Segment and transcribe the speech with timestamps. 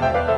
[0.00, 0.37] Ja,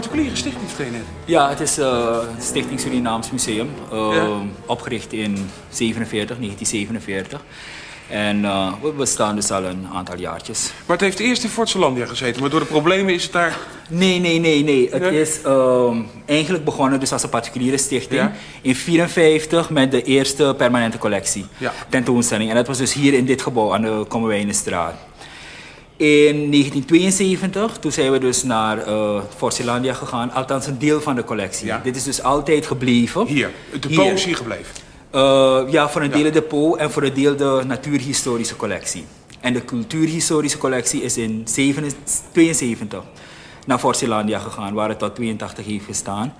[0.00, 1.02] particuliere stichting, net.
[1.24, 3.68] Ja, het is eh Stichting Surinaams Museum.
[3.92, 4.28] eh, Ja.
[4.66, 7.40] Opgericht in 47, 1947.
[8.08, 10.72] En eh, we bestaan dus al een aantal jaartjes.
[10.86, 13.56] Maar het heeft eerst in Fort Zeelandia gezeten, maar door de problemen is het daar...
[13.88, 14.88] Nee, nee, nee, nee.
[14.90, 15.20] Het Nee?
[15.20, 18.20] is ehm, eigenlijk begonnen dus als een particuliere stichting.
[18.20, 18.32] Ja.
[18.62, 21.46] In 54 met de eerste permanente collectie.
[21.58, 21.72] Ja.
[21.88, 22.50] Tentoonstelling.
[22.50, 24.94] En dat was dus hier in dit gebouw aan de Kommerwijnenstraat.
[25.96, 28.78] In 1972, toen zijn we dus naar
[29.36, 30.32] Fort Zeelandia gegaan.
[30.32, 31.66] Althans een deel van de collectie.
[31.66, 31.80] Ja.
[31.84, 33.26] Dit is dus altijd gebleven.
[33.26, 34.12] Hier, het depot Hier.
[34.12, 34.74] is hier gebleven.
[35.10, 39.04] Eh, ja, voor een deel het depot en voor een deel de natuurhistorische collectie.
[39.40, 41.44] En de cultuurhistorische collectie is in
[42.32, 43.02] 72
[43.66, 46.34] naar Fort Zeelandia gegaan, waar het tot 82 heeft gestaan.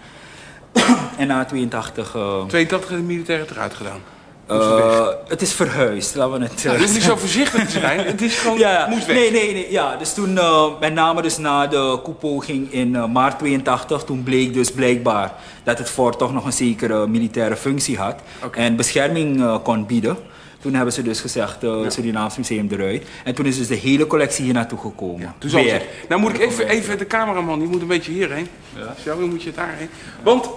[1.19, 2.15] en na 82...
[2.15, 4.01] eh, 82 heeft de militairen eruit gedaan.
[4.47, 6.65] Eh, het is verhuisd, laten we het...
[6.65, 7.99] Nou, eh, hoeft niet zo voorzichtig te zijn.
[8.07, 8.87] Het is gewoon, ja, ja.
[8.89, 9.17] moest weg.
[9.17, 9.67] Nee, nee, nee.
[9.71, 14.55] Ja, dus toen, eh, met name dus na de koepoging in maart 82, toen bleek
[14.55, 15.33] dus blijkbaar
[15.65, 18.15] dat het fort toch nog een zekere militaire functie had
[18.53, 20.17] en bescherming kon bieden.
[20.61, 23.03] Toen hebben ze dus gezegd, eh Surinaams Museum eruit.
[23.25, 25.35] En toen is dus de hele collectie hier naartoe gekomen.
[25.39, 25.73] Toen zal Weer.
[25.73, 28.49] het- Nou moet ik even, even de cameraman, die moet een beetje hierheen.
[29.05, 29.89] Zo, dan moet je daarheen.
[30.23, 30.49] Want,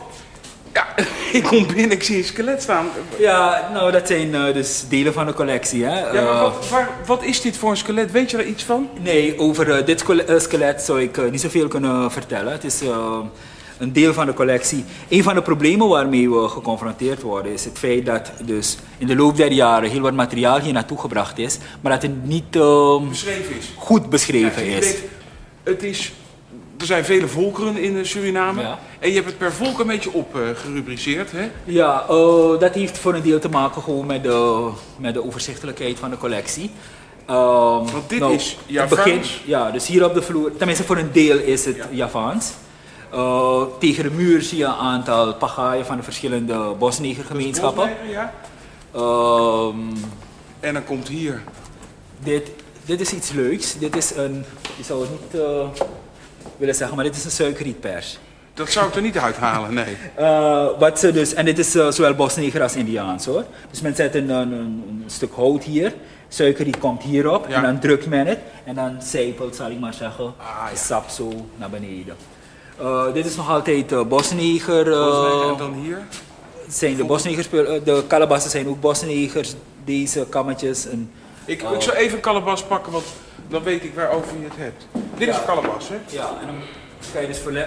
[0.74, 0.88] ja,
[1.38, 2.88] ik kom binnen, ik zie een skelet staan.
[3.20, 5.84] Ja, nou dat zijn eh, dus delen van de collectie.
[5.84, 6.00] Hè.
[6.00, 8.12] Ja, maar Eh, wat, waar, wat is dit voor een skelet?
[8.12, 8.90] Weet je er iets van?
[9.02, 12.52] Nee, over eh, dit skele- skelet zou ik eh, niet zoveel kunnen vertellen.
[12.52, 12.82] Het is
[13.78, 14.86] een deel van de collectie.
[15.10, 19.16] Een van de problemen waarmee we geconfronteerd worden is het feit dat dus in de
[19.16, 23.02] loop der jaren heel wat materiaal hier naartoe gebracht is, maar dat het niet eh,
[23.10, 23.74] Beschreven is.
[23.78, 24.86] goed beschreven Ja, is.
[24.86, 25.04] weet,
[25.64, 26.14] het is.
[26.80, 28.62] Er zijn vele volkeren in eh, Suriname.
[28.62, 28.80] Ja.
[29.00, 31.32] En je hebt het per volk een beetje opgerubriceerd.
[31.32, 31.50] hè?
[31.64, 36.00] Ja, eh, dat heeft voor een deel te maken gewoon met de, met de overzichtelijkheid
[36.00, 36.72] van de collectie.
[37.26, 39.42] Want dit is Javaans.
[39.46, 41.86] ja, dus hier op de vloer, tenminste voor een deel is het Ja.
[41.92, 42.52] Javaans.
[43.12, 47.90] Eh, tegen de muur zie je een aantal pagaaien van de verschillende bosnegergemeenschappen.
[48.12, 48.34] Ja.
[48.94, 49.76] Ehm,
[50.60, 51.42] En dan komt hier.
[52.24, 52.52] dit,
[52.86, 53.78] dit is iets leuks.
[53.80, 54.46] Dit is een,
[54.78, 55.68] je zou het niet eh,
[56.60, 58.18] willen zeggen, maar dit is een suikerrietpers.
[58.54, 59.98] Dat zou ik er niet uithalen, nee.
[60.16, 63.44] Eh, wat ze dus, en dit is eh, zowel Bosniger als Indiaans hoor.
[63.70, 65.94] Dus men zet een, een, een stuk hout hier,
[66.28, 67.56] suikerriet komt hierop Ja.
[67.56, 70.78] en dan drukt men het en dan zijpelt, zal ik maar zeggen, Ah, ja.
[70.78, 72.16] sap zo naar beneden.
[72.80, 74.92] Eh, dit is nog altijd Bosniger.
[74.92, 76.02] eh, en dan hier.
[76.70, 77.52] zijn de Bosnegers, eh,
[77.84, 79.54] de kalabassen zijn ook Bosnegers,
[79.86, 80.88] deze kammetjes.
[80.88, 81.12] En,
[81.46, 83.06] Ik, ik zal even een kalabas pakken, want
[83.50, 84.88] dan weet ik waarover je het hebt.
[85.18, 85.40] Dit is Ja.
[85.42, 85.96] een kalabas, hè?
[86.10, 86.56] ja, en dan
[87.14, 87.66] kan je dus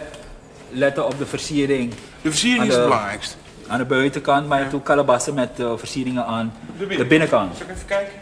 [0.71, 1.91] letten op de versiering
[2.23, 3.37] De versiering is het belangrijkst.
[3.67, 7.57] aan de buitenkant, maar je hebt ook kalabassen met eh, versieringen aan De de binnenkant.
[7.57, 8.13] Zal ik even kijken?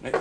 [0.00, 0.12] Nee.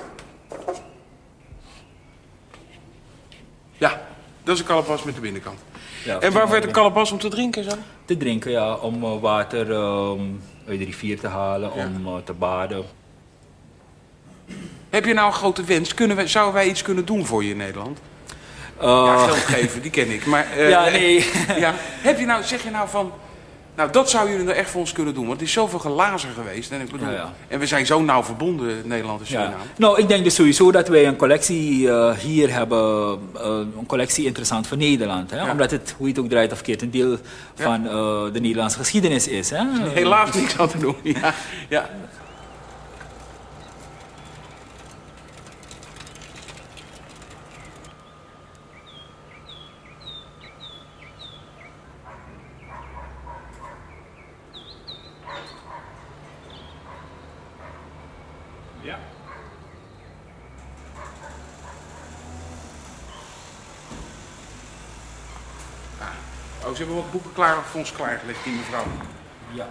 [3.78, 4.02] Ja,
[4.44, 5.60] dat is een kalabas met de binnenkant.
[6.06, 7.72] Ja, En waar werd een kalabas om te drinken zo?
[8.06, 10.20] te drinken, ja, om eh, water ehm,
[10.68, 11.86] uit de rivier te halen, Ja.
[11.86, 12.84] om eh, te baden.
[14.96, 15.94] Heb je nou een grote wens?
[15.94, 18.00] Kunnen wij, zouden wij iets kunnen doen voor je in Nederland?
[18.82, 20.26] Ja, Eh, geld geven, die ken ik.
[20.26, 21.26] Maar, eh, ja, nee.
[21.66, 21.74] ja.
[21.78, 23.12] Heb je nou, zeg je nou van...
[23.76, 25.28] Nou, dat zou jullie nou echt voor ons kunnen doen.
[25.28, 26.72] Want het is zoveel glazer geweest.
[26.72, 27.34] En, ik bedoel, Ja, ja.
[27.48, 29.32] en we zijn zo nauw verbonden, Nederland en Ja.
[29.32, 29.64] Suriname.
[29.78, 33.20] Nou, ik denk dus sowieso dat wij een collectie eh, hier hebben,
[33.78, 35.32] een collectie interessant voor Nederland.
[35.32, 35.52] Hè?
[35.52, 37.18] Omdat het, hoe je het ook draait of keert, een deel
[37.56, 37.84] van
[38.34, 39.50] de Nederlandse geschiedenis is.
[39.50, 39.64] Hè?
[39.94, 40.96] Helaas niks aan te doen.
[41.70, 41.90] Ja,
[58.86, 59.00] ja.
[66.00, 66.08] Ah.
[66.66, 68.86] Oh, ze hebben wat boeken klaar voor ons klaargelegd, die mevrouw.
[69.52, 69.68] Ja.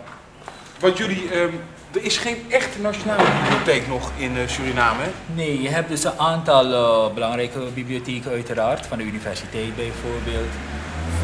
[0.78, 1.54] Wat jullie, ehm,
[1.94, 5.10] Er is geen echte nationale bibliotheek nog in eh, Suriname, hè?
[5.34, 10.52] Nee, je hebt dus een aantal uh, belangrijke bibliotheken uiteraard, van de universiteit bijvoorbeeld,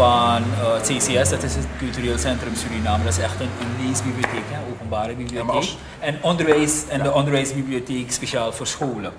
[0.01, 3.87] van uh, het CCS, dat is het Cultureel Centrum Suriname, dat is echt een, een
[3.87, 5.51] leesbibliotheek, hè, openbare bibliotheek.
[5.51, 5.77] Ja, als...
[5.99, 7.05] En onderwijs en ja.
[7.05, 9.13] de onderwijsbibliotheek speciaal voor scholen.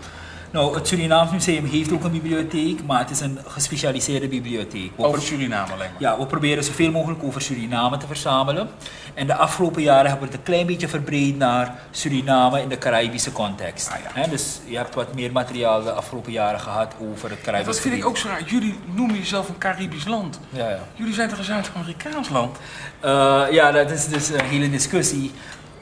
[0.52, 4.92] Nou, het Surinaams Museum heeft ook een bibliotheek, maar het is een gespecialiseerde bibliotheek.
[4.96, 6.02] We over Suriname alleen maar?
[6.02, 8.70] Ja, we proberen zoveel mogelijk over Suriname te verzamelen.
[9.14, 12.78] En de afgelopen jaren hebben we het een klein beetje verbreed naar Suriname in de
[12.78, 13.90] Caribische context.
[13.90, 14.22] Ah, ja.
[14.22, 17.82] He, dus je hebt wat meer materiaal de afgelopen jaren gehad over het Caribische Dat
[17.82, 18.44] vind ik ook zo raar.
[18.46, 20.40] Jullie noemen jezelf een Caribisch land.
[20.50, 20.80] Ja, ja.
[20.96, 22.58] Jullie zijn toch een Zuid-Amerikaans land?
[23.06, 25.32] Uh, ja, dat is dus een hele discussie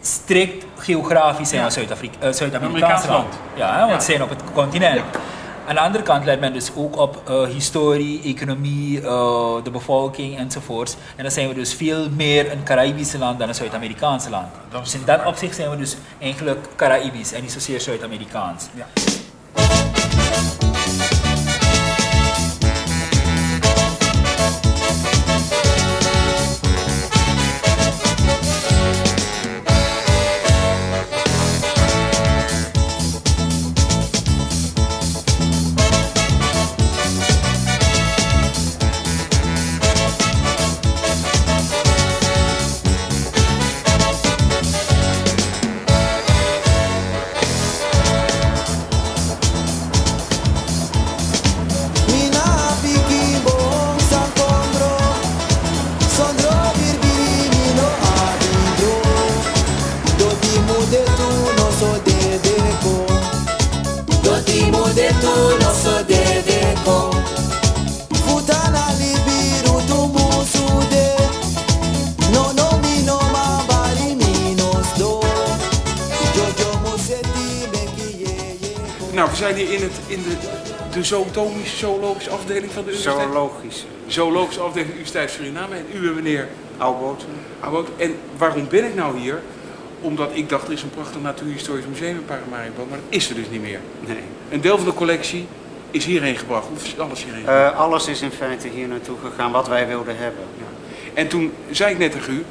[0.02, 1.70] strikt geografisch zijn ja.
[1.70, 3.34] Zuid-Amerikaans uh, Zuid land.
[3.56, 4.00] Ja, want ja.
[4.00, 5.04] zijn op het continent.
[5.68, 9.04] Aan de andere kant let men dus ook op uh, historie, economie, uh,
[9.64, 10.96] de bevolking enzovoorts.
[11.16, 14.48] En dan zijn we dus veel meer een Caribische land dan een Zuid-Amerikaanse land.
[14.82, 18.66] Dus in dat opzicht zijn we dus eigenlijk Caribisch en niet zozeer Zuid-Amerikaans.
[18.74, 18.86] Ja.
[81.02, 83.32] Zotomische, zoologische afdeling van de universiteit?
[83.32, 83.86] Zoologische.
[84.08, 85.76] Zoologische afdeling van de Universiteit Suriname.
[85.76, 86.48] En u, meneer?
[86.78, 87.28] Oudboten.
[87.60, 87.94] Oudboten.
[87.98, 89.42] En waarom ben ik nou hier?
[90.02, 93.36] Omdat ik dacht, er is een prachtig natuurhistorisch museum in Paramaribo, maar dat is er
[93.36, 93.80] dus niet meer.
[94.00, 94.24] Nee.
[94.50, 95.48] Een deel van de collectie
[95.92, 96.68] is hierheen gebracht.
[96.76, 97.74] Of is alles hierheen gebracht?
[97.74, 100.44] Uh, alles is in feite hier naartoe gegaan, wat wij wilden hebben.
[100.58, 100.66] Ja.
[101.14, 102.46] En toen zei ik net tegen u,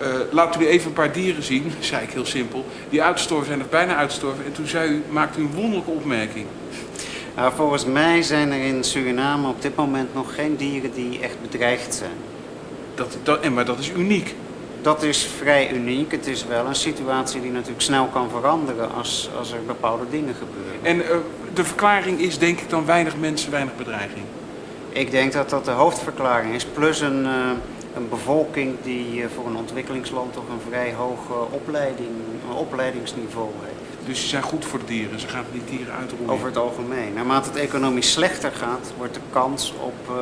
[0.00, 3.60] uh, laat u even een paar dieren zien, zei ik heel simpel, die uitgestorven zijn
[3.60, 4.44] of bijna uitgestorven.
[4.44, 6.46] En toen zei u, maakte u een wonderlijke opmerking.
[7.36, 11.36] Nou, volgens mij zijn er in Suriname op dit moment nog geen dieren die echt
[11.42, 12.16] bedreigd zijn.
[12.94, 14.34] Dat, dat, maar dat is uniek.
[14.82, 16.10] Dat is vrij uniek.
[16.10, 20.34] Het is wel een situatie die natuurlijk snel kan veranderen als, als er bepaalde dingen
[20.34, 20.80] gebeuren.
[20.82, 21.16] En uh,
[21.54, 24.24] de verklaring is denk ik dan weinig mensen, weinig bedreiging?
[24.88, 26.64] Ik denk dat dat de hoofdverklaring is.
[26.64, 27.50] Plus een, uh,
[27.96, 31.18] een bevolking die uh, voor een ontwikkelingsland toch een vrij hoog
[31.50, 32.10] opleiding,
[32.56, 34.06] opleidingsniveau heeft.
[34.06, 36.30] Dus ze zijn goed voor de dieren, ze gaan die dieren uitroeien.
[36.30, 37.12] Over het algemeen.
[37.14, 40.16] Naarmate het economisch slechter gaat, wordt de kans op uh,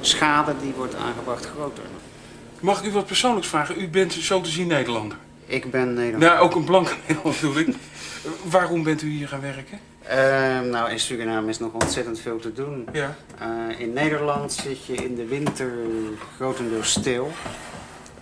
[0.00, 1.84] schade die wordt aangebracht groter.
[2.60, 3.80] Mag ik u wat persoonlijks vragen?
[3.80, 5.16] U bent zo te zien Nederlander.
[5.46, 6.28] Ik ben Nederlander.
[6.28, 7.74] Nou, ook een blanke Nederlander ik.
[8.42, 9.78] Waarom bent u hier gaan werken?
[10.08, 12.88] Uh, nou, in Suriname is nog ontzettend veel te doen.
[12.92, 13.16] Ja.
[13.42, 15.72] Uh, in Nederland zit je in de winter
[16.36, 17.30] grotendeels stil.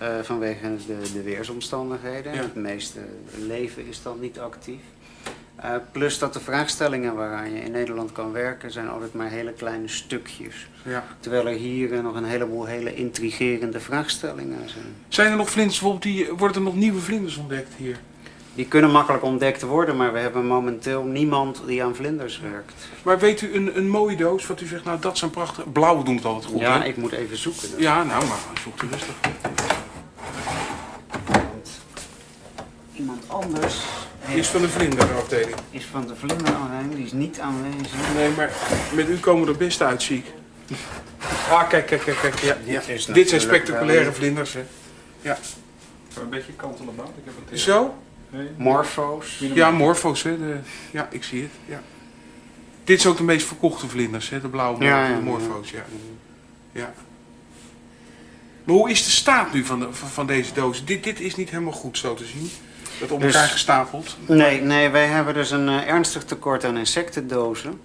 [0.03, 2.33] Uh, vanwege de, de weersomstandigheden.
[2.33, 3.01] Het meeste
[3.39, 4.81] leven is dan niet actief.
[5.65, 9.53] Uh, plus dat de vraagstellingen waaraan je in Nederland kan werken zijn altijd maar hele
[9.53, 10.69] kleine stukjes.
[10.85, 11.05] Ja.
[11.21, 14.95] Terwijl er hier nog een heleboel hele intrigerende vraagstellingen zijn.
[15.09, 17.99] Zijn er nog vlinders, bijvoorbeeld die, worden er nog nieuwe vlinders ontdekt hier?
[18.55, 22.75] Die kunnen makkelijk ontdekt worden, maar we hebben momenteel niemand die aan vlinders werkt.
[23.03, 25.69] Maar weet u een, een mooie doos, wat u zegt, nou dat zijn prachtige...
[25.69, 27.69] Blauwe doen het altijd goed, Ja, ik moet even zoeken.
[27.77, 29.15] Ja, nou, maar zoekt u rustig
[33.03, 33.75] iemand anders.
[34.35, 35.57] is van de vlinderafdeling.
[35.71, 38.15] Is van de vlinderafdeling, die is niet aanwezig.
[38.15, 38.53] Nee, maar
[38.95, 40.25] met u komen er best uit, zie ik.
[41.51, 42.39] Ah, kijk, kijk, kijk, kijk.
[42.39, 42.81] Ja.
[42.87, 44.65] Dit, Dit zijn spectaculaire vlinders, hè.
[45.21, 45.39] Ja.
[46.21, 47.09] Een beetje kantelbaat.
[47.09, 47.95] Ik heb het Zo?
[48.33, 48.49] Nee.
[48.57, 49.39] Morfo's.
[49.39, 50.39] Ja, morfo's, hè.
[50.39, 50.59] De,
[50.91, 51.51] ja, ik zie het.
[51.67, 51.83] Ja.
[52.85, 54.41] Dit is ook de meest verkochte vlinders, hè.
[54.41, 55.85] De blauwe ja, ja, morfo's, ja.
[56.73, 56.93] ja.
[58.65, 60.85] Maar hoe is de staat nu van, de, van deze doos?
[60.85, 62.51] Dit, dit is niet helemaal goed zo te zien.
[63.01, 64.17] Dat op elkaar dus- gestapeld?
[64.27, 67.81] Nee, nee, wij hebben dus een uh, ernstig tekort aan insectendozen.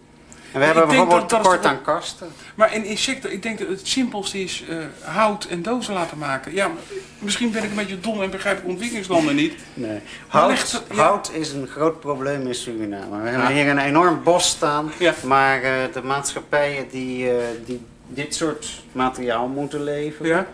[0.54, 2.28] En we hebben bijvoorbeeld dat, tekort aan kasten.
[2.56, 6.54] Maar in insecten, ik denk dat het simpelste is uh, hout en dozen laten maken.
[6.54, 6.72] Ja,
[7.20, 9.54] misschien ben ik een beetje dom en begrijp ik ontwikkelingslanden niet.
[9.74, 13.22] Nee, hout, hout is een groot probleem in Suriname.
[13.22, 15.14] We hebben hier een enorm bos staan, ja.
[15.24, 17.30] maar uh, de maatschappijen die,
[17.66, 20.48] die dit soort materiaal moeten leveren,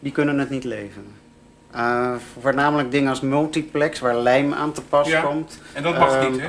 [0.00, 1.12] die kunnen het niet leveren.
[2.40, 5.20] voornamelijk dingen als multiplex, waar lijm aan te pas Ja.
[5.20, 5.58] komt.
[5.72, 6.48] En dat mag Ehm, niet, hè?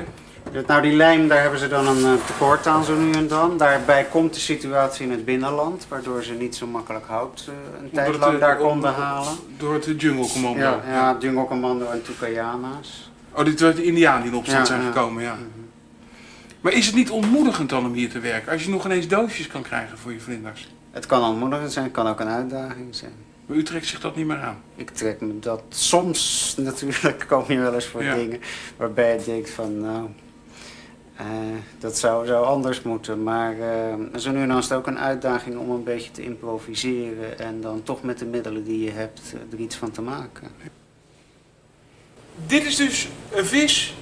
[0.66, 3.56] Nou, die lijm, daar hebben ze dan een eh, tekort aan zo nu en dan.
[3.58, 7.90] Daarbij komt de situatie in het binnenland, waardoor ze niet zo makkelijk hout eh, een
[7.90, 9.32] tijd lang het, daar konden halen.
[9.58, 10.60] Door het Jungle Commando.
[10.60, 13.10] Ja, ja, Jungle Commando en Tukayana's.
[13.32, 15.32] Oh, dit waren de Indianen die in opstand Ja, zijn gekomen, ja.
[15.34, 15.44] Mhm.
[16.60, 18.52] Maar is het niet ontmoedigend dan om hier te werken?
[18.52, 20.68] Als je nog ineens doosjes kan krijgen voor je vlinders.
[20.90, 23.12] Het kan ontmoedigend zijn, het kan ook een uitdaging zijn.
[23.46, 24.56] Maar u trekt zich dat niet meer aan.
[24.76, 28.14] Ik trek me dat soms natuurlijk kom je wel eens voor Ja.
[28.14, 28.40] dingen
[28.76, 30.08] waarbij je denkt van nou,
[31.86, 33.22] dat zou, zou anders moeten.
[33.22, 36.22] Maar eh, zo nu en dan is het ook een uitdaging om een beetje te
[36.22, 40.02] improviseren en dan toch met de middelen die je hebt eh, er iets van te
[40.02, 40.48] maken.
[42.46, 43.94] Dit is dus een vis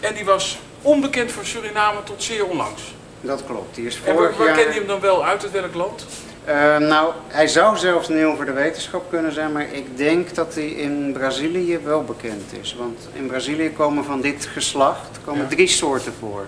[0.00, 2.94] en die was onbekend voor Suriname tot zeer onlangs.
[3.20, 3.74] Dat klopt.
[3.74, 4.56] Die is En waar, vorig waar jaar...
[4.56, 5.42] kende je hem dan wel uit?
[5.42, 6.06] Uit welk land?
[6.44, 10.54] Eh, nou, hij zou zelfs nieuw voor de wetenschap kunnen zijn, maar ik denk dat
[10.54, 12.74] hij in Brazilië wel bekend is.
[12.78, 15.48] Want in Brazilië komen van dit geslacht komen Ja.
[15.48, 16.46] drie soorten voor.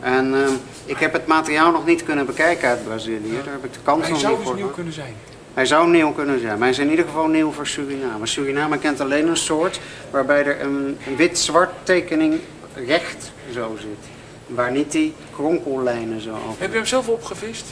[0.00, 0.48] En eh,
[0.84, 3.40] ik heb het materiaal nog niet kunnen bekijken uit Brazilië.
[3.44, 4.56] Daar heb ik de kans Hij nog zou niet dus voor.
[4.56, 4.74] nieuw gehad.
[4.74, 5.14] kunnen zijn.
[5.54, 8.26] Hij zou nieuw kunnen zijn, maar hij is in ieder geval nieuw voor Suriname.
[8.26, 9.80] Suriname kent alleen een soort
[10.10, 12.40] waarbij er een een wit-zwart tekening
[12.86, 14.08] recht zo zit.
[14.46, 16.54] Waar niet die kronkellijnen zo over.
[16.60, 17.64] Heb je hem zelf opgevist?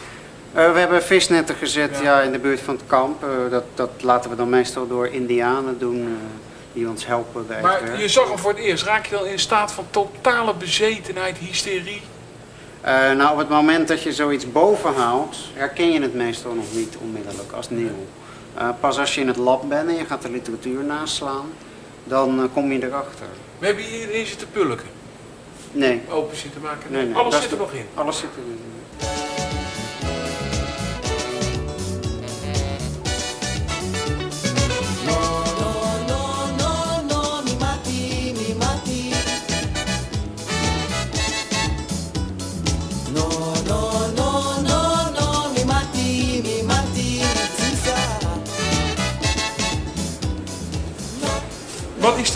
[0.53, 2.03] Eh, we hebben visnetten gezet Ja.
[2.03, 2.21] ja.
[2.21, 3.23] in de buurt van het kamp.
[3.25, 6.07] Eh, dat, dat laten we dan meestal door indianen doen eh,
[6.73, 8.85] die ons helpen bij Maar je zag hem voor het eerst.
[8.85, 12.01] Raak je dan in staat van totale bezetenheid, hysterie?
[12.81, 16.65] Eh, nou, op het moment dat je zoiets boven haalt, herken je het meestal nog
[16.75, 18.07] niet onmiddellijk als nieuw.
[18.55, 21.47] Eh, pas als je in het lab bent en je gaat de literatuur naslaan,
[22.05, 23.27] dan eh, kom je erachter.
[23.59, 24.87] We hebben hier hierin zitten pulken.
[25.73, 26.93] Nee, Open zitten maken.
[26.93, 27.87] Nee, nee, Alles dat zit er nog in.
[27.95, 28.59] alles zit erin.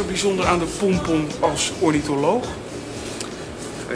[0.02, 2.44] Er bijzonder aan de pompon als ornitholoog?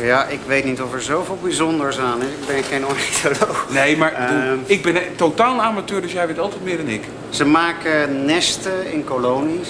[0.00, 2.26] Ja, ik weet niet of er zoveel bijzonders aan is.
[2.26, 3.66] Ik ben geen ornitholoog.
[3.72, 4.58] Nee, maar ik bedoel, Ehm.
[4.66, 7.02] ik ben een totaal amateur, dus jij weet altijd meer dan ik.
[7.30, 9.68] Ze maken nesten in kolonies.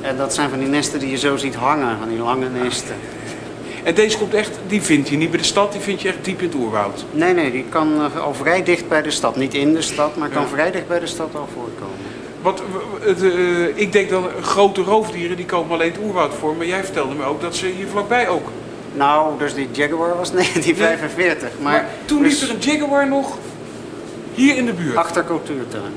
[0.00, 2.94] En dat zijn van die nesten die je zo ziet hangen, van die lange nesten.
[3.84, 6.24] En deze komt echt, die vind je niet bij de stad, die vind je echt
[6.24, 7.04] diep in het oerwoud.
[7.10, 9.36] Nee, nee, die kan eh, al vrij dicht bij de stad.
[9.36, 10.48] Niet in de stad, maar kan Ja.
[10.48, 12.07] vrij dicht bij de stad al voorkomen.
[12.42, 16.34] Wat, w- w- het, eh, ik denk dan grote roofdieren die komen alleen het oerwoud
[16.34, 18.48] voor, maar jij vertelde me ook dat ze hier vlakbij ook.
[18.94, 21.48] Nou, dus die Jaguar was 1945.
[21.60, 23.36] Maar, Maar, toen dus liep er een jaguar nog
[24.34, 25.92] hier in de buurt, achter cultuurtuin.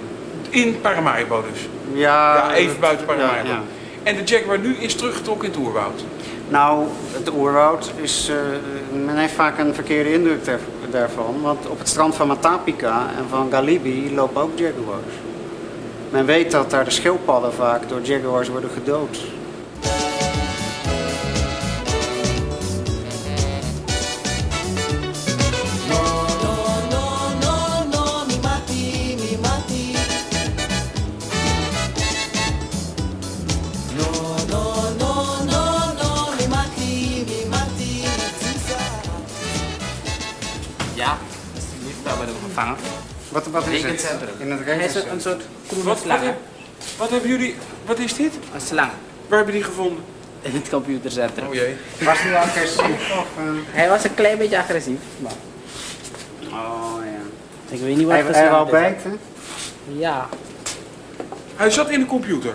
[0.49, 1.67] in Paramaribo dus.
[1.93, 3.47] Ja, Ja, even buiten Paramaribo.
[3.47, 3.61] ja.
[4.03, 6.03] En de jaguar nu is teruggetrokken in het oerwoud.
[6.49, 8.29] Nou, het oerwoud is.
[8.29, 8.35] eh,
[9.05, 10.59] men heeft vaak een verkeerde indruk daar-
[10.91, 11.35] daarvan.
[11.41, 15.13] Want op het strand van Matapika en van Galibi lopen ook jaguars.
[16.11, 19.17] Men weet dat daar de schildpadden vaak door jaguars worden gedood.
[43.31, 44.15] Wat, wat is het?
[44.37, 45.13] In het Hij is rekencentrum.
[45.13, 46.23] een, soort groene Wat, wat, slang.
[46.23, 46.37] heb-
[46.97, 48.33] wat hebben jullie, wat is dit?
[48.53, 48.91] Een slang
[49.27, 50.03] Waar hebben die gevonden?
[50.41, 51.47] in het computercentrum.
[51.47, 51.75] Oh jee.
[52.01, 53.11] Was hij agressief?
[53.17, 53.43] Of, eh?
[53.71, 54.99] Hij was een klein beetje agressief.
[55.19, 55.31] Maar
[56.51, 57.75] Oh ja.
[57.75, 58.71] ik weet niet wat Hij, hij wou is.
[58.71, 59.19] bijten?
[59.97, 60.29] Ja.
[61.55, 62.53] Hij zat in de computer.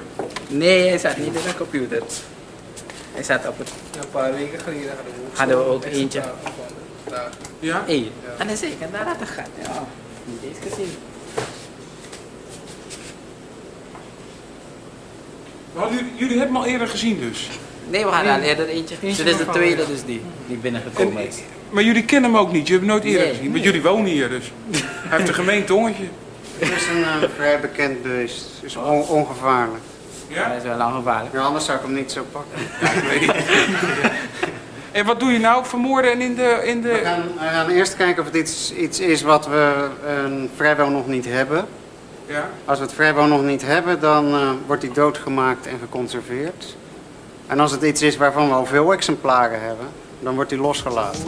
[0.49, 2.02] Nee, hij zat niet in de computer.
[3.12, 3.68] Hij zat op het...
[4.00, 6.23] Een paar weken geleden hadden we Hadden we ook eentje.
[7.61, 7.83] Ja?
[7.87, 9.49] Hé, en dan zeker, daar had het gaat.
[9.62, 9.85] Ja,
[10.26, 10.90] niet eens gezien.
[15.75, 17.49] Hadden jullie, jullie hebben hem al eerder gezien dus.
[17.90, 18.97] Nee, we hadden al eerder eentje.
[19.00, 21.37] Dit is de tweede dus die, die En, binnengekomen is.
[21.71, 23.52] maar jullie kennen hem ook niet, jullie hebben hem nooit eerder Nee, gezien.
[23.52, 23.73] Want nee.
[23.73, 24.52] jullie wonen hier dus.
[24.87, 26.04] Hij heeft een gemeen tongetje.
[26.59, 28.45] Het is een eh, vrij bekend beest.
[28.54, 29.83] Het is on- ongevaarlijk.
[30.28, 30.52] Hij Ja?
[30.52, 31.35] is wel lang gevaarlijk.
[31.35, 32.59] Ja, anders zou ik hem niet zo pakken.
[32.80, 33.30] Ja, ik weet niet.
[34.97, 35.67] En wat doe je nou?
[35.67, 36.61] Vermoorden en in de...
[36.65, 37.00] In We de...
[37.05, 39.88] gaan, we gaan eerst kijken of het iets, iets is wat we
[40.57, 41.67] vrijwel nog niet hebben.
[42.26, 42.49] Ja?
[42.65, 46.76] Als we het vrijwel nog niet hebben, dan eh, wordt hij doodgemaakt en geconserveerd.
[47.47, 49.87] En als het iets is waarvan we al veel exemplaren hebben,
[50.21, 51.25] dan wordt hij losgelaten.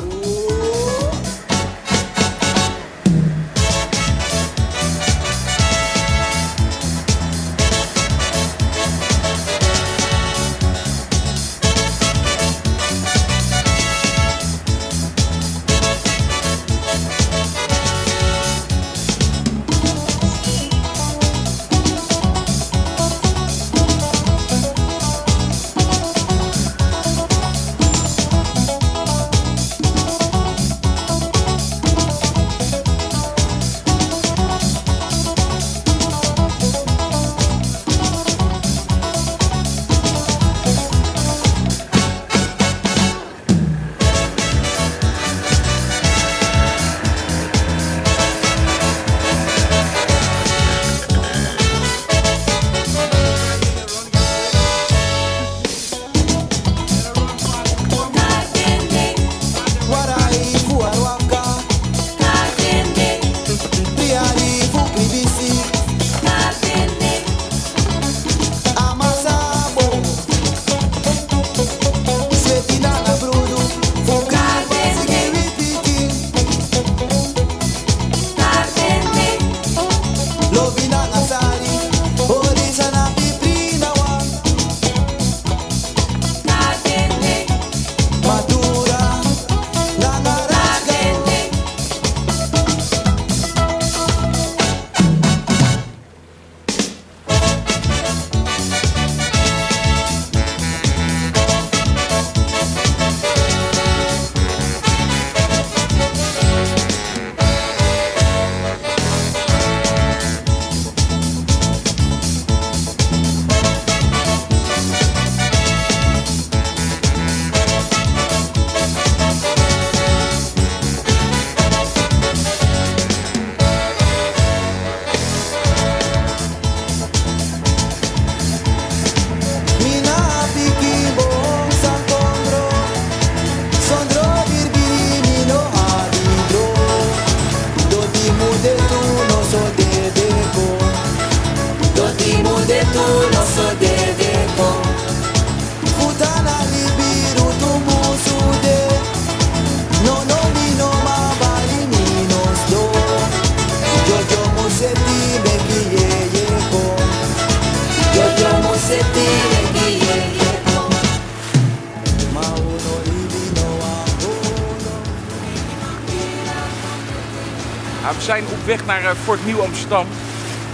[168.35, 170.07] Zijn op weg naar Fort Nieuw Amsterdam.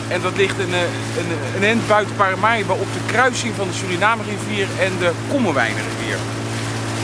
[0.09, 0.75] En dat ligt een,
[1.21, 6.19] een, een end buiten Paramaribo op de kruising van de Suriname-rivier en de Kommerwijnenrivier.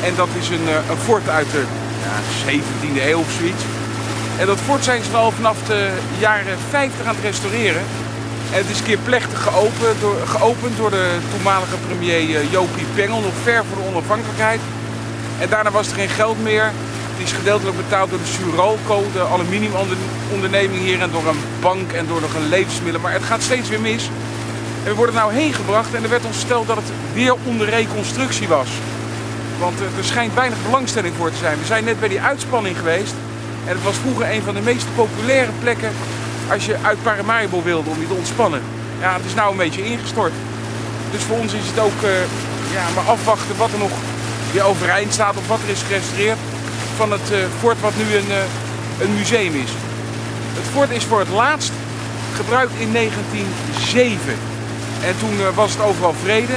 [0.06, 1.64] En dat is een, een fort uit de
[2.04, 2.14] ja,
[2.50, 3.62] 17e eeuw of zoiets.
[4.38, 7.82] En dat fort zijn ze al vanaf de jaren 50 aan het restaureren.
[8.52, 12.86] En het is een keer plechtig geopend door, geopend door de toenmalige premier eh, Jopie
[12.94, 14.60] Pengel, nog ver voor de onafhankelijkheid.
[15.40, 16.72] En daarna was er geen geld meer.
[17.12, 19.22] Het is gedeeltelijk betaald door de Suralco, de
[20.30, 23.00] aluminiumonderneming hier, en door een bank en door nog een levensmiddelen.
[23.00, 24.10] Maar het gaat steeds weer mis.
[24.84, 27.68] En we worden nou heen gebracht en er werd ons verteld dat het weer onder
[27.68, 28.68] reconstructie was.
[29.58, 31.58] Want er schijnt weinig belangstelling voor te zijn.
[31.58, 33.14] We zijn net bij die uitspanning geweest.
[33.66, 35.92] En het was vroeger een van de meest populaire plekken
[36.50, 38.62] als je uit Paramaribo wilde om je te ontspannen.
[39.00, 40.32] Ja, het is nou een beetje ingestort.
[41.10, 42.10] Dus voor ons is het ook uh,
[42.72, 43.90] ja, maar afwachten wat er nog
[44.52, 46.38] weer overeind staat of wat er is gerestaureerd
[46.96, 48.30] van het uh, fort wat nu een,
[49.00, 49.70] een museum is.
[50.52, 51.72] Het fort is voor het laatst
[52.34, 54.34] gebruikt in 1907.
[55.04, 56.52] En toen was het overal vrede.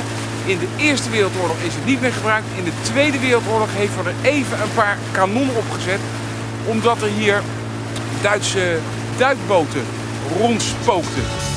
[0.45, 2.47] In de Eerste Wereldoorlog is het niet meer gebruikt.
[2.57, 5.99] In de Tweede Wereldoorlog heeft men er even een paar kanonnen opgezet.
[6.65, 7.41] Omdat er hier
[8.21, 8.77] Duitse
[9.17, 9.85] duikboten
[10.39, 11.52] rondspookten.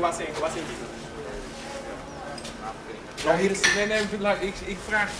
[0.00, 0.62] Was in, was in
[3.24, 4.00] Nou, hier is, nee, nee,
[4.40, 5.10] ik, ik vraag.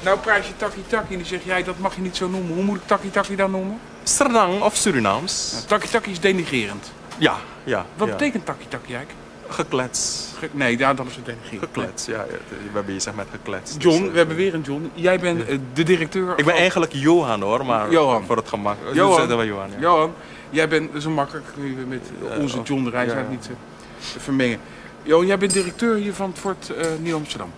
[0.00, 2.54] Nou praat je taki taki en dan zeg jij dat mag je niet zo noemen.
[2.54, 3.80] Hoe moet ik taki taki dan noemen?
[4.02, 5.64] Serdang of Surinaams.
[5.68, 6.92] Nou, taki is denigrerend.
[7.18, 7.86] Ja, ja.
[7.96, 8.14] Wat ja.
[8.14, 9.26] betekent taki taki eigenlijk?
[9.48, 10.26] Geklets.
[10.38, 11.60] Ge nee, ja, dat is het denigrerend.
[11.60, 12.36] Geklets, ja, ja.
[12.48, 13.74] We hebben bezig met geklets.
[13.78, 14.90] John, dus, we hebben weer een John.
[14.94, 16.38] Jij bent de directeur.
[16.38, 18.24] Ik ben eigenlijk Johan hoor, maar Johan.
[18.24, 18.76] voor het gemak.
[18.92, 19.46] Johan.
[19.46, 19.78] Johan, ja.
[19.80, 20.14] Johan,
[20.50, 21.46] jij bent zo makkelijk
[21.88, 23.50] met onze John de Reis niet
[23.96, 24.60] vermengen.
[25.02, 27.52] Jo, jij bent directeur hier van het Fort uh, Nieuw-Amsterdam.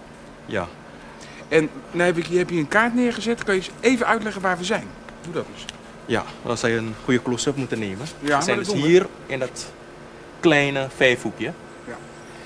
[0.47, 0.69] Ja.
[1.49, 3.45] En nou heb, ik, je hebt hier een kaart neergezet.
[3.45, 4.87] Kan je eens even uitleggen waar we zijn?
[5.21, 5.65] Doe dat eens.
[6.07, 8.07] Ja, dan zou je een goede close-up moeten nemen.
[8.21, 9.73] Ja, we zijn dus hier in dat
[10.41, 11.53] kleine vijfhoekje.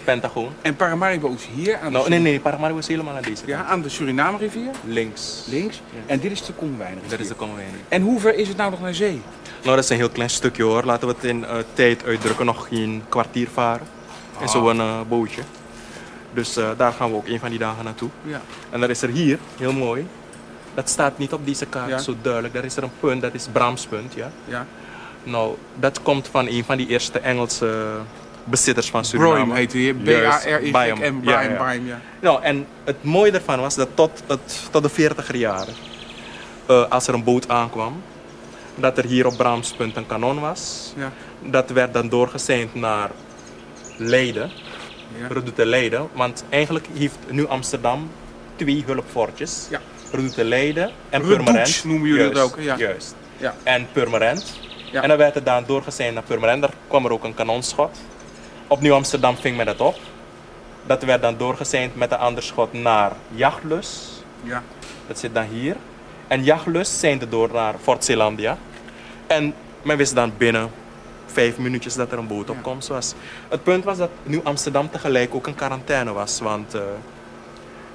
[0.05, 0.12] Ja.
[0.12, 0.53] Pentagoon.
[0.62, 3.49] En Paramaribo is hier aan de nou, Nee, nee, Paramaribo is helemaal aan deze kant.
[3.49, 4.71] Ja, aan de Suriname-rivier?
[4.85, 5.45] Links.
[5.47, 5.81] Links.
[6.07, 7.11] En dit is de Komwijnrivier?
[7.11, 7.81] Dat is de Komwijnrivier.
[7.88, 9.21] En hoe ver is het nou nog naar zee?
[9.62, 10.85] Nou, dat is een heel klein stukje hoor.
[10.85, 12.47] Laten we het in uh, tijd uitdrukken.
[12.47, 13.87] Nog geen kwartier varen.
[14.40, 15.43] In zo'n uh, bootje.
[16.33, 18.09] Dus uh, daar gaan we ook een van die dagen naartoe.
[18.23, 18.40] Ja.
[18.71, 20.07] En dan is er hier, heel mooi.
[20.75, 21.99] Dat staat niet op deze kaart ja.
[21.99, 22.55] zo duidelijk.
[22.55, 24.14] Daar is er een punt, dat is Bramspunt.
[24.14, 24.31] Ja?
[24.45, 24.67] Ja.
[25.23, 27.87] Nou, dat komt van een van die eerste Engelse
[28.44, 29.35] bezitters van Suriname.
[29.35, 31.70] Broim heette hij, B-A-R-I-M, ja, ja.
[31.72, 32.00] ja.
[32.20, 35.74] Nou, en het mooie daarvan was dat tot, het, tot de 40 jaren,
[36.70, 38.02] uh, als er een boot aankwam,
[38.74, 40.92] dat er hier op Bramspunt een kanon was.
[40.96, 41.12] Ja.
[41.50, 43.11] Dat werd dan doorgeseind naar
[43.96, 44.50] Leiden,
[45.18, 45.26] ja.
[45.28, 46.09] Redoute Leiden.
[46.12, 48.11] Want eigenlijk heeft nu Amsterdam
[48.57, 49.66] twee hulpfortjes.
[49.70, 49.80] Ja.
[50.12, 51.85] Redoute Leiden en Purmerend.
[51.85, 52.61] noemen jullie Juist, het ook?
[52.61, 52.76] Ja.
[52.76, 53.14] Juist.
[53.37, 53.54] Ja.
[53.62, 54.59] En Purmerend.
[54.92, 55.02] Ja.
[55.02, 56.62] En dan werd het dan doorgezeind naar Purmerend.
[56.62, 57.98] Daar kwam er ook een kanonschot.
[58.66, 59.96] Op Nieuw-Amsterdam ving men dat op.
[60.87, 64.09] Dat werd dan doorgezeind met een ander schot naar Jachtlus.
[64.42, 64.62] Ja.
[65.07, 65.77] Dat zit dan hier.
[66.29, 68.59] En Jachtlus seinde door naar Fort Zeelandia.
[69.27, 70.70] En men wist dan binnen
[71.27, 73.14] vijf minuutjes dat er een boot opkomst was.
[73.48, 76.40] Het punt was dat Nieuw-Amsterdam tegelijk ook een quarantaine was.
[76.40, 76.81] Want eh,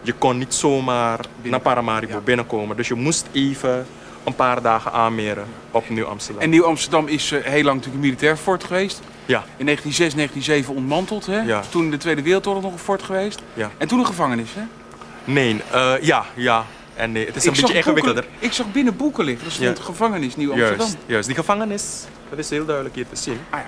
[0.02, 2.20] je kon niet zomaar naar Paramaribo Ja.
[2.20, 2.76] binnenkomen.
[2.78, 3.86] Dus je moest even
[4.24, 6.44] een paar dagen aanmeren op Nieuw-Amsterdam.
[6.44, 9.02] En Nieuw-Amsterdam is eh, heel lang natuurlijk een militair fort geweest.
[9.30, 11.26] Ja, In 1906, 1907 ontmanteld.
[11.26, 11.40] Hè?
[11.42, 11.62] Ja.
[11.70, 13.42] Toen in de Tweede Wereldoorlog nog een fort geweest.
[13.54, 13.72] ja.
[13.78, 14.50] En toen een gevangenis.
[14.54, 14.62] Hè?
[15.24, 16.66] Nee, eh, ja, ja.
[16.96, 18.26] En nee, het is een beetje ingewikkelder.
[18.40, 19.46] ik zag binnen boeken liggen.
[19.46, 19.84] Er stond Ja.
[19.84, 20.78] gevangenis Nieuw-Amsterdam.
[20.80, 21.28] Juist, juist.
[21.28, 21.84] Die gevangenis,
[22.30, 23.40] dat is heel duidelijk hier te zien.
[23.50, 23.66] Ah ja.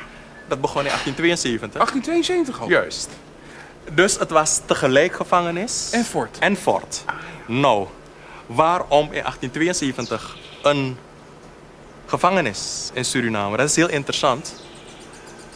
[0.48, 1.80] Dat begon in 1872.
[1.80, 2.70] 1872 al.
[2.70, 3.10] Juist.
[3.94, 6.38] Dus het was tegelijk gevangenis En fort.
[6.40, 7.04] en fort.
[7.46, 7.88] Nou,
[8.46, 10.98] waarom in 1872 een
[12.06, 13.58] gevangenis in Suriname?
[13.58, 14.54] Dat is heel interessant.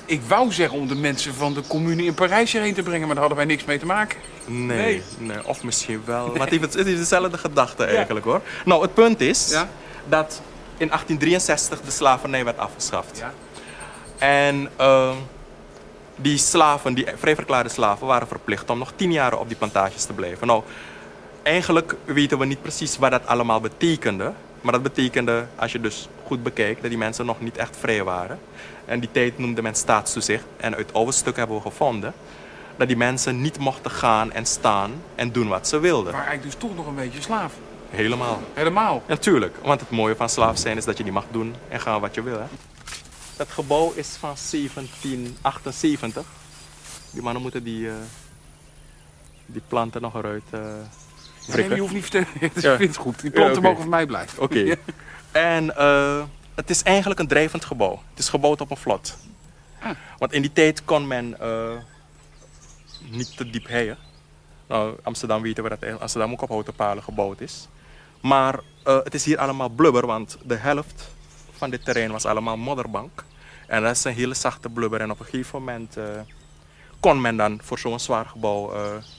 [0.06, 3.16] Ik wou zeggen om de mensen van de commune in Parijs hierheen te brengen, maar
[3.16, 4.18] daar hadden wij niks mee te maken.
[4.46, 5.04] Nee, Nee.
[5.18, 5.48] nee.
[5.48, 6.28] of misschien wel.
[6.38, 8.42] Maar het het heeft dezelfde gedachte eigenlijk hoor.
[8.66, 9.70] Nou, het punt is Ja.
[10.10, 10.42] dat
[10.78, 13.18] in 1863 de slavernij werd afgeschaft.
[13.18, 13.34] Ja.
[14.18, 15.16] En ehm,
[16.16, 20.14] die slaven, die vrijverklaarde slaven, waren verplicht om nog tien jaar op die plantages te
[20.14, 20.48] blijven.
[20.48, 20.64] Nou,
[21.44, 24.34] eigenlijk weten we niet precies wat dat allemaal betekende.
[24.66, 28.04] Maar dat betekende, als je dus goed bekijkt, dat die mensen nog niet echt vrij
[28.04, 28.40] waren.
[28.86, 30.44] En die tijd noemde men staatstoezicht.
[30.58, 32.14] En uit oude stukken hebben we gevonden
[32.78, 36.14] dat die mensen niet mochten gaan en staan en doen wat ze wilden.
[36.14, 37.54] Maar eigenlijk dus toch nog een beetje slaaf.
[37.90, 38.42] Helemaal.
[38.54, 39.04] Helemaal.
[39.08, 42.02] Natuurlijk, want het mooie van slaaf zijn is dat je niet mag doen en gaan
[42.02, 42.40] wat je wil.
[42.40, 42.46] Hè?
[43.38, 46.26] Het gebouw is van 1778.
[47.12, 47.96] Die mannen moeten die, eh,
[49.46, 50.60] die planten nog eruit eh
[51.48, 52.52] Nee, je hoeft niet te vertellen.
[52.56, 52.76] Ik Ja.
[52.78, 53.22] vind het goed.
[53.22, 54.42] Die planten mogen van mij blijven.
[54.44, 54.76] Oké.
[55.32, 56.24] En eh,
[56.56, 58.02] het is eigenlijk een drijvend gebouw.
[58.10, 59.18] Het is gebouwd op een vlot.
[59.80, 59.90] Ah.
[60.18, 61.72] Want in die tijd kon men eh,
[63.10, 63.98] niet te diep heien.
[64.68, 67.68] Nou, Amsterdam weten we dat Amsterdam ook op houten palen gebouwd is.
[68.22, 71.10] Maar eh, het is hier allemaal blubber, want de helft
[71.58, 73.24] van dit terrein was allemaal modderbank.
[73.68, 75.02] En dat is een hele zachte blubber.
[75.02, 75.98] En op een gegeven moment
[77.00, 78.74] kon men dan voor zo'n zwaar gebouw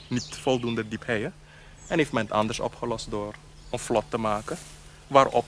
[0.08, 1.34] niet voldoende diep heien.
[1.86, 3.34] En heeft men het anders opgelost door
[3.70, 4.56] een vlot te maken
[5.06, 5.44] waarop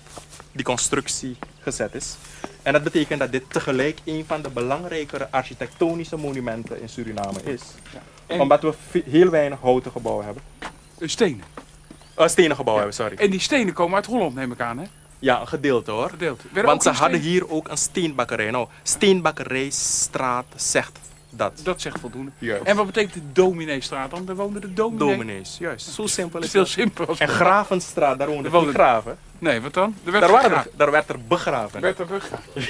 [0.53, 2.17] die constructie gezet is.
[2.63, 7.61] En dat betekent dat dit tegelijk een van de belangrijkere architectonische monumenten in Suriname is.
[8.27, 8.75] En- Omdat we
[9.11, 10.43] heel weinig houten gebouwen hebben.
[10.99, 11.45] Eh, Stenen.
[12.19, 13.25] Uh, stenen gebouwen hebben, sorry.
[13.25, 14.85] En die stenen komen uit Holland, neem ik aan, hè?
[15.19, 16.11] Ja, een gedeelte hoor.
[16.11, 16.43] Gedeeld.
[16.43, 18.51] Werden Want ze hadden hier ook een steenbakkerij.
[18.51, 20.99] Nou, steenbakkerijstraat zegt
[21.31, 21.61] dat.
[21.63, 22.31] Dat zegt voldoende.
[22.39, 22.63] Juist.
[22.65, 24.25] En wat betekent de Domineestraat dan?
[24.25, 25.09] Daar woonde de dominee.
[25.17, 25.87] Dominees, juist.
[25.89, 26.69] Zo simpel is het.
[26.69, 27.15] simpeler.
[27.19, 29.19] En Gravenstraat, daar woonden woonde- die graven.
[29.39, 29.95] Nee, wat dan?
[30.05, 31.81] Er werd Daar, waren er, daar werd er begraven.
[31.81, 32.63] werd er begraven.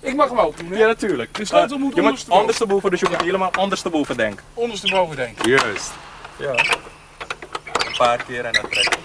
[0.10, 0.78] ik mag hem ook doen, hè?
[0.78, 1.34] Ja, natuurlijk.
[1.34, 2.40] De sleutel moet je moet ondersteboven.
[2.40, 4.44] ondersteboven, dus je moet helemaal ondersteboven denken.
[4.54, 5.48] Ondersteboven denken.
[5.50, 5.92] Juist.
[6.38, 6.50] Ja.
[7.86, 8.98] Een paar keer en dan trekken.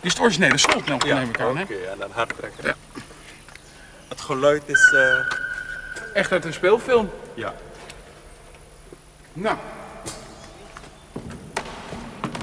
[0.00, 1.62] Dit is het originele slot, nou, Ja, neem ik aan, hè?
[1.62, 2.74] oké, en dan hard trekken.
[4.08, 4.92] Het geluid is...
[4.96, 5.36] eh,
[6.14, 7.10] Echt uit een speelfilm.
[7.34, 7.54] ja.
[9.32, 9.56] Nou,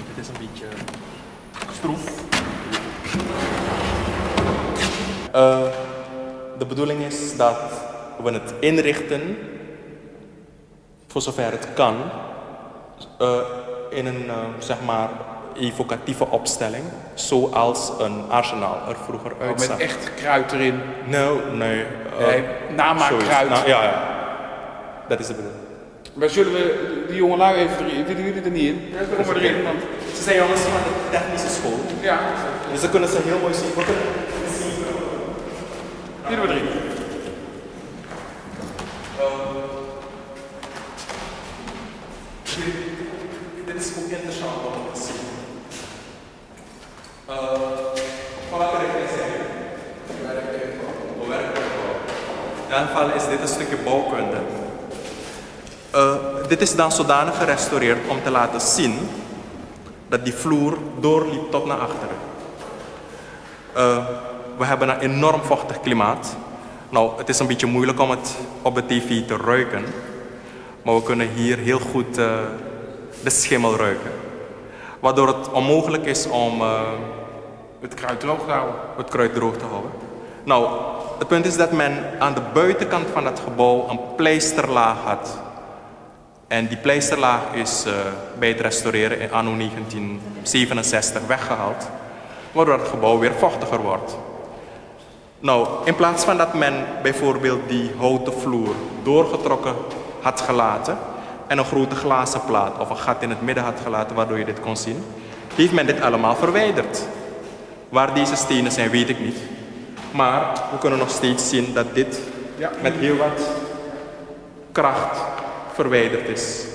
[0.08, 0.65] Het is een beetje
[1.73, 2.23] stroef.
[5.32, 5.60] Eh,
[6.58, 7.58] de bedoeling is dat
[8.23, 9.38] we het inrichten,
[11.08, 11.95] voor zover het kan,
[13.19, 13.39] eh,
[13.89, 15.10] in een eh, zeg maar
[15.56, 19.80] evocatieve opstelling, zoals een arsenaal er vroeger ook met uitzag.
[19.80, 20.82] echt kruid erin.
[21.06, 21.84] Nou, nee.
[22.19, 22.43] eh, Nee,
[22.76, 23.23] namaakkruid.
[23.23, 23.50] zoiets.
[23.50, 24.04] Nou, ja, ja.
[25.08, 25.65] Dat is de bedoeling.
[26.17, 28.06] Maar zullen we die jongelui even erin?
[28.06, 28.93] Willen jullie er niet in?
[29.15, 29.63] Kom maar erin.
[29.63, 29.80] Want,
[30.15, 32.19] Ze zijn jongens van de technische school, ja,
[32.71, 33.67] dus ze kunnen ze heel mooi zien.
[33.75, 34.03] We kunnen
[36.30, 36.67] jullie we erin.
[43.65, 45.15] Dit is ook interessant om te zien.
[47.30, 47.36] Uh,
[48.49, 49.45] van welke richting zijn jullie?
[51.17, 51.58] Hoe werkt het
[52.67, 54.38] In ieder geval is dit een stukje bouwkunde.
[55.95, 56.13] Uh,
[56.47, 59.10] dit is dan zodanig gerestaureerd om te laten zien
[60.08, 62.15] dat die vloer doorliep tot naar achteren.
[63.78, 64.06] Uh,
[64.58, 66.36] we hebben een enorm vochtig klimaat.
[66.89, 69.86] Nou, het is een beetje moeilijk om het op de tv te ruiken.
[70.82, 72.38] Maar we kunnen hier heel goed eh,
[73.23, 74.12] de schimmel ruiken.
[75.00, 76.82] Waardoor het onmogelijk is om eh,
[77.80, 78.76] Het kruid droog te houden.
[78.97, 79.91] het kruid droog te houden.
[80.43, 80.67] Nou,
[81.19, 85.38] het punt is dat men aan de buitenkant van het gebouw een pleisterlaag had
[86.47, 87.93] En die pleisterlaag is uh,
[88.39, 91.89] bij het restaureren in anno 1967 weggehaald,
[92.51, 94.17] waardoor het gebouw weer vochtiger wordt.
[95.39, 99.75] Nou, in plaats van dat men bijvoorbeeld die houten vloer doorgetrokken
[100.21, 100.97] had gelaten
[101.47, 104.45] en een grote glazen plaat of een gat in het midden had gelaten waardoor je
[104.45, 105.03] dit kon zien,
[105.55, 107.01] heeft men dit allemaal verwijderd.
[107.89, 109.38] Waar deze stenen zijn, weet ik niet.
[110.12, 112.19] Maar we kunnen nog steeds zien dat dit
[112.81, 113.49] met heel wat
[114.71, 115.19] kracht
[115.77, 116.65] verwijderd is.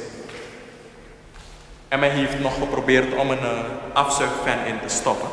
[1.89, 3.59] En men heeft nog geprobeerd om een uh,
[3.93, 5.29] afzuigfan in te stoppen.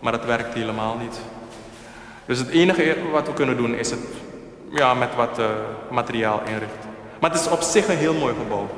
[0.00, 1.20] Maar dat werkt helemaal niet.
[2.26, 4.00] Dus het enige wat we kunnen doen is het
[4.70, 5.46] ja, met wat uh,
[5.90, 6.90] materiaal inrichten.
[7.20, 8.68] Maar het is op zich een heel mooi gebouw.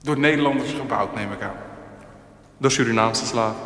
[0.00, 1.56] Door Nederlanders gebouwd, neem ik aan.
[2.56, 3.60] Door Surinaamse slaven.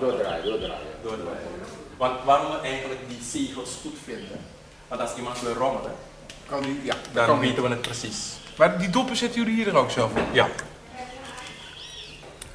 [0.00, 0.86] Doordraaien, doordraaien.
[1.02, 1.48] Doordraaien.
[1.96, 4.40] Want waarom we eigenlijk die zegels goed vinden,
[4.88, 5.92] want als iemand wil rommelen,
[6.48, 8.32] kan die, ja, dan kan weten we het precies.
[8.56, 10.24] Maar die doppen zetten jullie hier er ook zelf in?
[10.32, 10.48] Ja.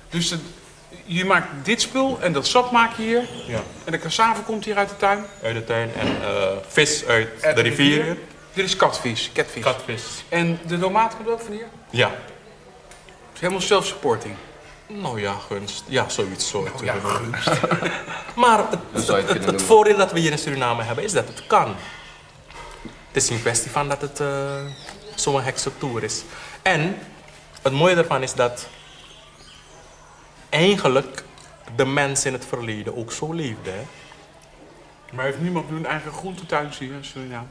[0.09, 0.41] Dus het,
[1.05, 3.27] je maakt dit spul en dat sap maak je hier.
[3.47, 3.61] Ja.
[3.83, 5.25] En de cassave komt hier uit de tuin.
[5.43, 7.97] Uit de tuin en uh, vis uit, de, de rivier.
[7.97, 8.17] rivier.
[8.53, 9.63] Dit is katvis, catvis.
[9.63, 10.23] Katvis.
[10.29, 11.67] En de tomaat komt ook van hier?
[11.89, 12.09] Ja.
[12.09, 14.35] Het is helemaal self-supporting.
[14.99, 15.83] Nou ja, gunst.
[15.87, 16.73] Ja, zoiets soort.
[16.73, 17.61] Nou, ja, gunst.
[18.41, 21.47] maar het, het, het, het voordeel dat we hier in Suriname hebben is dat het
[21.47, 21.75] kan.
[23.07, 24.55] Het is een kwestie van dat het uh,
[25.15, 26.23] zo'n hekse toer is.
[26.61, 26.97] En
[27.61, 28.67] het mooie ervan is dat
[30.49, 31.23] eigenlijk
[31.75, 33.69] de mens in het verleden ook zo leefde.
[33.69, 33.83] Hè?
[35.11, 37.47] Maar heeft niemand nu een eigen groentetuin hier in Suriname?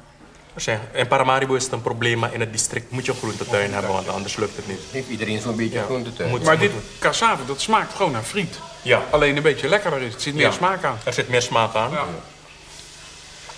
[0.93, 3.93] In Paramaribo is het een probleem, maar in het district moet je een groentetuin hebben,
[3.93, 4.81] want anders lukt het niet.
[4.91, 5.85] Heeft iedereen zo'n beetje ja.
[5.85, 6.31] groentetuin?
[6.31, 8.59] Moet, maar dit cassave, dat smaakt gewoon naar friet.
[8.83, 9.03] Ja.
[9.11, 10.15] Alleen een beetje lekkerder is.
[10.15, 10.51] Er zit meer ja.
[10.51, 10.99] smaak aan.
[11.05, 11.91] Er zit meer smaak aan.
[11.91, 12.05] Ja.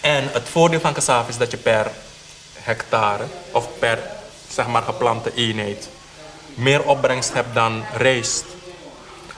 [0.01, 1.91] En het voordeel van cassave is dat je per
[2.55, 3.99] hectare of per
[4.49, 5.89] zeg maar geplante eenheid
[6.55, 8.45] meer opbrengst hebt dan rijst.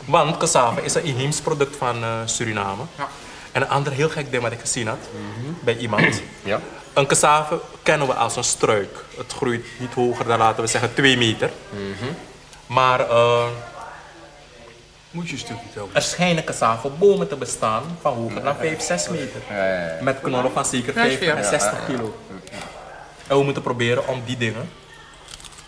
[0.05, 2.83] Want cassave is een inheems product van uh, Suriname.
[2.99, 3.09] Ja.
[3.53, 5.59] En een ander heel gek ding wat ik gezien had mm -hmm.
[5.61, 6.23] bij iemand.
[6.43, 6.61] Ja.
[6.95, 9.05] Een cassave kennen we als een struik.
[9.17, 11.51] Het groeit niet hoger dan laten we zeggen 2 meter.
[11.71, 12.17] Mm -hmm.
[12.67, 13.45] Maar uh,
[15.11, 15.97] moet je een stukje over.
[15.97, 19.41] Er schijnen cassavebomen te bestaan van hoger dan 5, 6 meter.
[19.51, 20.03] Ja, ja, ja.
[20.03, 22.17] Met knollen van zeker 65 kilo.
[23.27, 24.71] En we moeten proberen om die dingen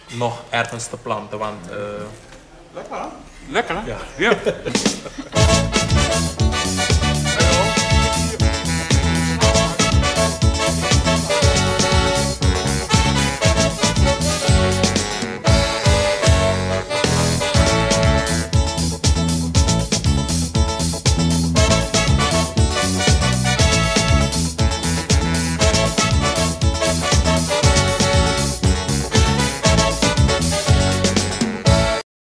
[0.06, 1.70] nog ergens te planten, want...
[1.70, 1.76] Uh...
[2.74, 3.06] Lekker, hè?
[3.48, 3.82] Lekker, hè?
[3.86, 3.98] Ja.
[4.16, 4.36] ja.